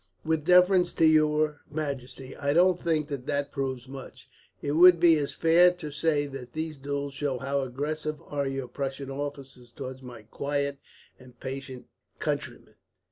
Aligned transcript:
"With 0.25 0.45
deference 0.45 0.93
to 0.95 1.05
your 1.05 1.61
majesty, 1.69 2.35
I 2.35 2.53
don't 2.53 2.81
think 2.83 3.07
that 3.09 3.27
that 3.27 3.51
proves 3.51 3.87
much. 3.87 4.27
It 4.59 4.71
would 4.71 4.99
be 4.99 5.15
as 5.17 5.31
fair 5.31 5.69
to 5.73 5.91
say 5.91 6.25
that 6.25 6.53
these 6.53 6.79
duels 6.79 7.13
show 7.13 7.37
how 7.37 7.61
aggressive 7.61 8.19
are 8.25 8.47
your 8.47 8.67
Prussian 8.67 9.11
officers 9.11 9.71
towards 9.71 10.01
my 10.01 10.23
quiet 10.23 10.79
and 11.19 11.39
patient 11.39 11.85
countrymen. 12.17 12.77